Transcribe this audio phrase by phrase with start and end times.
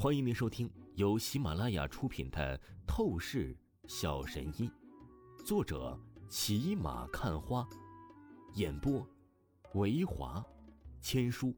[0.00, 2.56] 欢迎您收听由喜马拉雅出品的
[2.86, 3.52] 《透视
[3.88, 4.70] 小神医》，
[5.44, 5.98] 作者
[6.28, 7.68] 骑马看花，
[8.54, 9.04] 演播
[9.74, 10.40] 维华
[11.00, 11.52] 千书。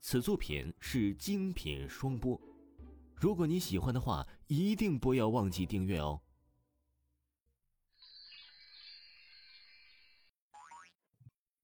[0.00, 2.40] 此作品是精品双播。
[3.16, 6.20] 如果你喜欢的话，一定不要忘记订阅哦。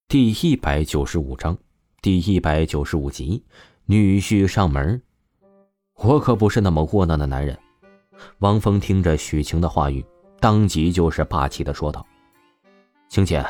[0.08, 1.56] 第一百九十五章，
[2.00, 3.44] 第一百九十五集，
[3.84, 5.00] 女婿上门。
[5.96, 7.56] 我可不是那么窝囊的男人。
[8.38, 10.04] 王峰听着许晴的话语，
[10.40, 12.04] 当即就是霸气的说道
[13.08, 13.44] ：“晴姐，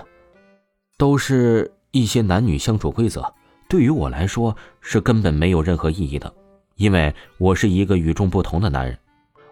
[0.97, 3.33] 都是一些男女相处规则，
[3.69, 6.33] 对于我来说是根本没有任何意义的，
[6.77, 8.99] 因为我是一个与众不同的男人，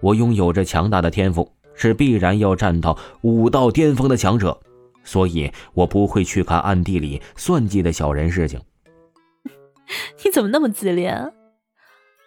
[0.00, 4.58] 我拥有着强大的天赋，是必然要站到武道巅峰的强者，
[5.04, 8.60] 所以我不会去看暗地里算计的小人事情。
[10.24, 11.14] ”你怎么那么自恋？
[11.14, 11.30] 啊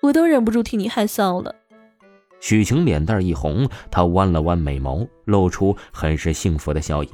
[0.03, 1.55] 我都忍不住替你害臊了。
[2.41, 7.09] 许晴脸蛋一红，她弯了弯眉毛，露出很是幸福的笑意。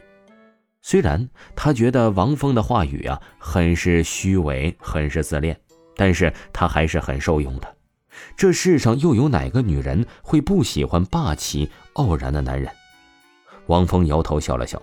[0.82, 5.56] 虽然她觉得王峰的话语啊很是虚伪，很是自恋，
[5.96, 7.76] 但是她还是很受用的。
[8.36, 12.72] 这世上又有哪个女人会不喜欢霸气傲然的男人？
[13.68, 14.82] 王峰摇头笑了笑，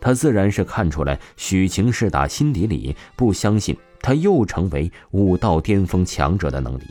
[0.00, 6.84] 他自然是看出来许晴是打心底里不相信他又成为武道巅峰强者的能力。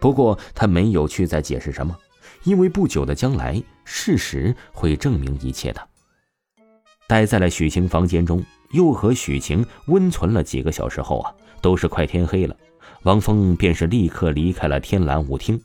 [0.00, 1.96] 不过他没有去再解释什么，
[2.44, 5.88] 因为不久的将来，事实会证明一切的。
[7.06, 12.56] 待在了许晴房间中，又和许晴温存了几个小时后啊，都是快天黑了，
[13.02, 15.60] 王峰便是立刻离开了天蓝舞厅。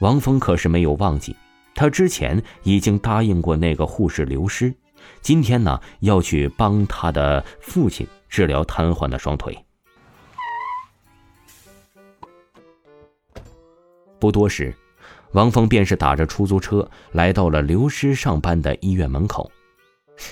[0.00, 1.34] 王峰可是没有忘记，
[1.74, 4.74] 他之前已经答应过那个护士刘师，
[5.22, 9.63] 今天呢要去帮他的父亲治疗瘫痪的双腿。
[14.18, 14.74] 不多时，
[15.32, 19.50] 王峰便是打着出租车来到了刘师上班的医院门口。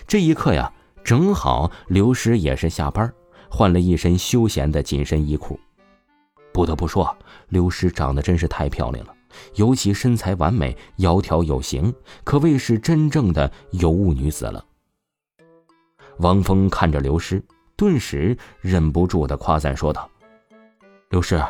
[0.06, 0.72] 这一刻呀，
[1.02, 3.12] 正好刘师也是下班，
[3.50, 5.58] 换了一身休闲的紧身衣裤。
[6.52, 7.16] 不得不说，
[7.48, 9.14] 刘师长得真是太漂亮了，
[9.56, 11.92] 尤其身材完美，窈窕有型，
[12.24, 14.64] 可谓是真正的尤物女子了。
[16.18, 17.42] 王峰看着刘师，
[17.74, 20.08] 顿时忍不住的夸赞说道
[21.10, 21.42] ：“刘师，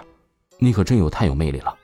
[0.59, 1.77] 你可真有太有魅力了。”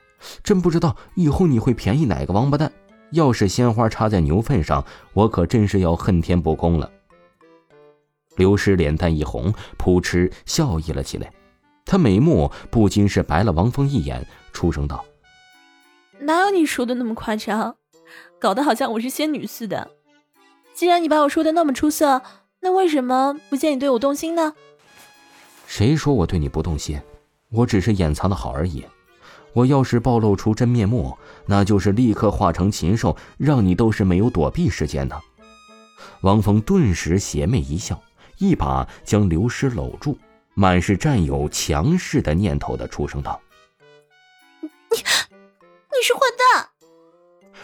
[0.43, 2.71] 真不知道以后你会便宜哪个王八蛋！
[3.11, 6.91] 要是鲜花插在牛粪上，我可真是要恨天不公了。
[8.35, 11.31] 刘师脸蛋一红，扑哧笑意了起来。
[11.85, 15.03] 他眉目不禁是白了王峰一眼，出声道
[16.21, 17.77] ：“哪有你说的那么夸张？
[18.39, 19.89] 搞得好像我是仙女似的。
[20.75, 22.21] 既然你把我说的那么出色，
[22.61, 24.53] 那为什么不见你对我动心呢？”
[25.65, 27.01] 谁说我对你不动心？
[27.49, 28.85] 我只是掩藏的好而已。
[29.59, 35.21] 我要是暴露出真面目，那就是立刻化成禽兽，让你都是没有躲避时间的。
[36.21, 38.01] 王峰顿时邪魅一笑，
[38.37, 40.17] 一把将刘师搂住，
[40.53, 43.37] 满是占有强势的念头的出声道
[44.61, 46.21] ：“你，你是混
[46.55, 46.69] 蛋！”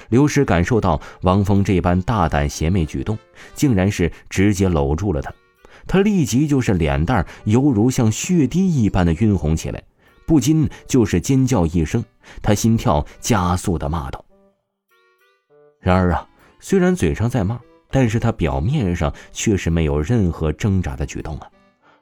[0.09, 3.17] 刘师感受到王峰这般大胆邪魅举动，
[3.53, 5.33] 竟然是直接搂住了他，
[5.88, 9.81] 他立即就是脸蛋犹如像血滴一般的晕红起来。
[10.25, 12.03] 不禁就是尖叫一声，
[12.41, 14.25] 他心跳加速的骂道
[15.80, 16.28] ：“然而啊，
[16.59, 17.59] 虽然嘴上在骂，
[17.91, 21.47] 但是他表面上却是没有任何挣扎的举动啊，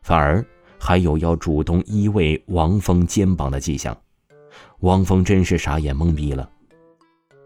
[0.01, 0.43] 反而
[0.79, 3.95] 还有要主动依偎王峰肩膀的迹象。
[4.79, 6.49] 王峰真是傻眼懵逼了，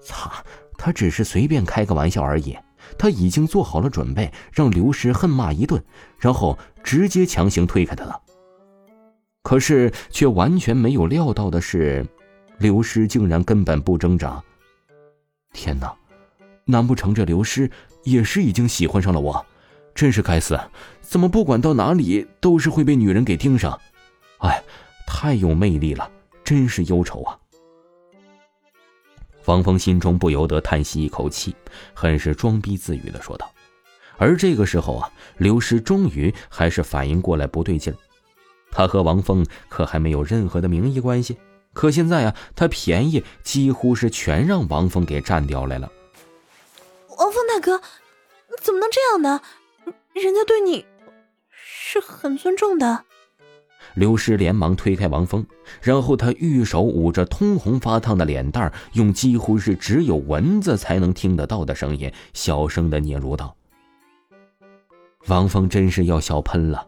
[0.01, 0.43] 擦，
[0.77, 2.55] 他只是随便开个玩笑而已，
[2.99, 5.83] 他已经做好了准备，让刘师恨骂一顿，
[6.19, 8.21] 然后直接强行推开他了。”
[9.47, 12.05] 可是，却完全没有料到的是，
[12.57, 14.43] 刘师竟然根本不挣扎。
[15.53, 15.95] 天哪，
[16.65, 17.71] 难不成这刘师
[18.03, 19.45] 也是已经喜欢上了我？
[19.95, 20.59] 真是该死，
[20.99, 23.79] 怎么不管到哪里都是会被女人给盯上？
[24.39, 24.61] 哎，
[25.07, 26.11] 太有魅力了，
[26.43, 27.39] 真是忧愁啊！
[29.45, 31.55] 王峰心中不由得叹息一口气，
[31.93, 33.49] 很是装逼自语的说道。
[34.17, 37.97] 而这个时候啊，刘师终于还是反应过来不对劲儿。
[38.77, 41.35] 他和王峰可还没有任何的名义关系，
[41.73, 45.91] 可现在啊，他便宜几乎是全让王峰给占掉来了。
[47.17, 49.41] 王峰大哥，你怎么能这样呢？
[50.13, 50.85] 人家对你
[51.49, 53.03] 是很尊重的。
[53.95, 55.43] 刘师连忙推开王峰，
[55.81, 63.55] 然后他玉手捂着通红发烫的脸蛋，用几乎是只有蚊子才能听得到的声音，小声的嗫嚅道
[65.25, 66.87] ：“王峰真是要笑喷了。”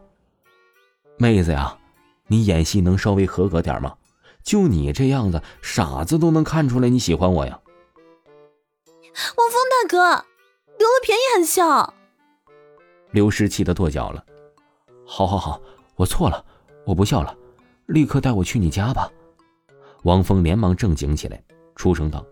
[1.18, 1.76] 妹子呀，
[2.30, 3.94] 你演戏能稍微合格点吗？
[4.42, 7.60] 就你这样子，傻子都能看出来你喜欢我呀。
[9.36, 10.24] 王峰大哥，
[10.78, 11.92] 得了便宜还笑。
[13.10, 14.24] 刘诗气得跺脚了。
[15.04, 15.60] 好好好，
[15.96, 16.44] 我错了，
[16.86, 17.36] 我不笑了，
[17.86, 19.10] 立刻带我去你家吧。
[20.04, 21.42] 王峰连忙正经起来，
[21.74, 22.24] 出声道：“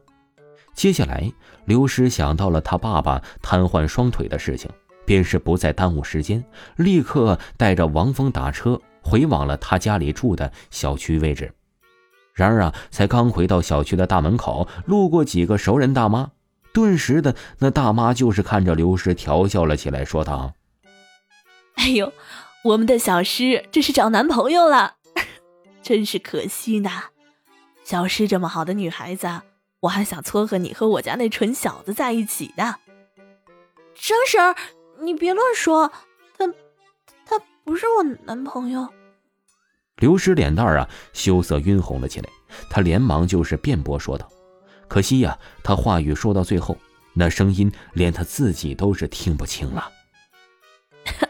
[0.75, 1.31] 接下来，
[1.67, 4.71] 刘诗想到了他爸爸瘫痪双腿的事情，
[5.05, 6.43] 便是不再耽误时间，
[6.77, 11.53] 立刻带着王峰打车回往了他家里住的小区位置。
[12.35, 16.31] 然而啊，才刚回到小区的大门口，路过几个熟人大妈，
[16.73, 20.53] 顿时的那大妈就是看着刘诗调笑了起来，说道
[21.75, 22.13] ：“哎呦，
[22.63, 24.95] 我们的小诗这是找男朋友了，
[25.83, 27.07] 真是可惜呐。”
[27.83, 29.29] 小诗这么好的女孩子，
[29.81, 32.77] 我还想撮合你和我家那蠢小子在一起呢。
[33.95, 34.55] 张婶儿，
[35.01, 35.91] 你别乱说，
[37.69, 38.89] 不是我男朋友。
[39.97, 42.31] 刘诗脸蛋儿啊羞涩晕红了起来，
[42.71, 44.27] 他连忙就是辩驳说道
[44.89, 46.79] ：“可惜呀，他话语说到最后，
[47.13, 49.93] 那声音连他自己都是听不清了。”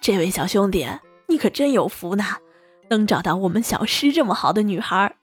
[0.00, 0.88] 这位小兄弟，
[1.26, 2.24] 你可真有福呢，
[2.90, 5.16] 能找到我们小诗这么好的女孩。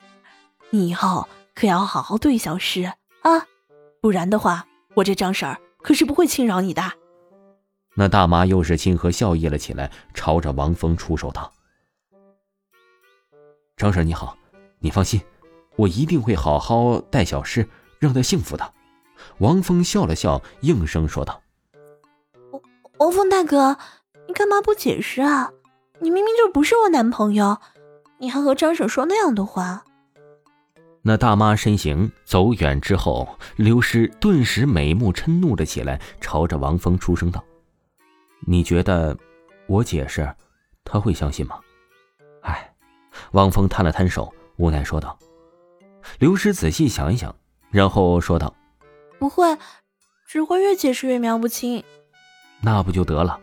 [0.72, 2.92] 你以后可要好好对小诗
[3.22, 3.48] 啊，
[4.01, 6.83] 不然的话，我这张婶儿可是不会轻饶你的。
[7.97, 11.51] 那大妈又是亲和笑意了起来，朝着王峰出手道
[13.77, 14.38] ：“张婶你好，
[14.80, 15.21] 你放心，
[15.77, 17.68] 我一定会好好待小诗，
[18.00, 18.74] 让她幸福的。”
[19.39, 21.42] 王峰笑了笑，应声说道
[22.51, 22.62] ：“王
[22.97, 23.77] 王峰大哥，
[24.27, 25.51] 你干嘛不解释啊？
[26.00, 27.59] 你明明就不是我男朋友，
[28.19, 29.86] 你还和张婶说那样的话。”
[31.01, 37.44] 那大妈身形走远之后，刘诗顿时美目嗔怒了起来，朝着王峰出声道
[38.41, 39.17] ：“你觉得
[39.67, 40.35] 我解释，
[40.83, 41.59] 他会相信吗？”
[42.41, 42.73] 哎，
[43.31, 45.17] 王峰摊了摊手，无奈说道。
[46.19, 47.35] 刘师仔细想一想，
[47.71, 48.53] 然后说道
[49.17, 49.57] ：“不会，
[50.27, 51.83] 只会越解释越描不清。
[52.61, 53.39] 那不就得了？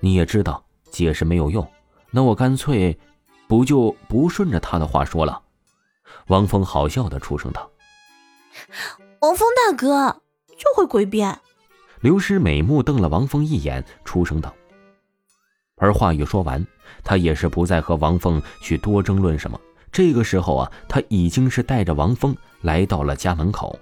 [0.00, 1.70] 你也知道解释没有用，
[2.10, 2.98] 那我干脆
[3.46, 5.42] 不就不顺着他的话说了。”
[6.28, 7.70] 王峰好笑的出声道
[9.20, 10.22] ：“王峰大哥
[10.56, 11.38] 就会诡辩。”
[12.00, 14.54] 刘师美目瞪了王峰一眼，出声道。
[15.76, 16.64] 而话语说完，
[17.02, 19.60] 他也是不再和王峰去多争论什么。
[19.90, 23.78] 这个时候啊，他已经是带着王峰来到了家门口。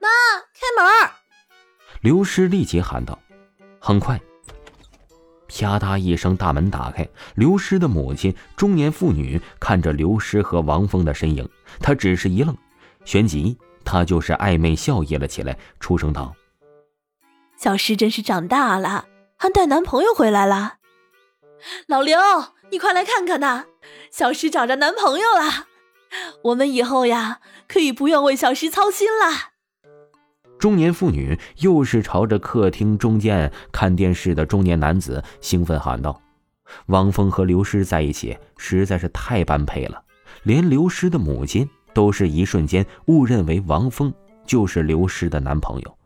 [0.00, 0.08] 妈，
[0.52, 1.10] 开门！
[2.02, 3.18] 刘师立即喊道。
[3.80, 4.20] 很快。
[5.48, 7.08] 啪嗒一声，大门打开。
[7.34, 11.48] 刘师的母亲，中年妇女，看着刘师和王峰的身影，
[11.80, 12.56] 她只是一愣，
[13.04, 16.34] 旋即她就是暧昧笑意了起来，出声道
[17.56, 19.06] ：“小诗真是长大了，
[19.36, 20.74] 还带男朋友回来了。
[21.86, 22.18] 老刘，
[22.70, 23.64] 你快来看看呐，
[24.10, 25.66] 小诗找着男朋友了。
[26.44, 29.52] 我们以后呀，可以不用为小诗操心了。”
[30.60, 36.20] 中年妇女又是朝着客厅中间看电视的中年男子兴奋喊道
[36.86, 40.02] ：“王峰和刘诗在一起实在是太般配了，
[40.42, 44.12] 连刘诗的母亲都是一瞬间误认为王峰
[44.46, 45.98] 就是刘诗的男朋友。”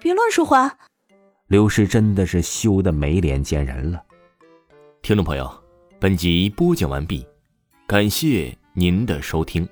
[0.00, 0.78] 别乱说话。
[1.48, 4.02] 刘氏真的是羞得没脸见人了。
[5.02, 5.50] 听众朋友，
[6.00, 7.26] 本集播讲完毕，
[7.86, 9.68] 感谢您的收听。